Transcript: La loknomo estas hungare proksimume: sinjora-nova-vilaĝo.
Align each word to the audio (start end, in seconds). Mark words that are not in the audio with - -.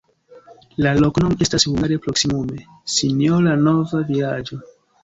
La 0.85 0.93
loknomo 1.03 1.37
estas 1.47 1.67
hungare 1.73 1.99
proksimume: 2.07 2.67
sinjora-nova-vilaĝo. 2.99 4.65